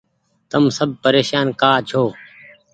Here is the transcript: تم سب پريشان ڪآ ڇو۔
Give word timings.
تم 0.49 0.63
سب 0.77 0.89
پريشان 1.03 1.47
ڪآ 1.61 1.71
ڇو۔ 1.89 2.03